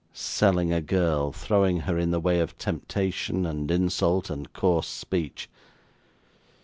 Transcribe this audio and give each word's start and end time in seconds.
Selling 0.15 0.73
a 0.73 0.81
girl 0.81 1.31
throwing 1.31 1.81
her 1.81 1.95
in 1.95 2.09
the 2.09 2.19
way 2.19 2.39
of 2.39 2.57
temptation, 2.57 3.45
and 3.45 3.69
insult, 3.69 4.31
and 4.31 4.51
coarse 4.51 4.87
speech. 4.87 5.47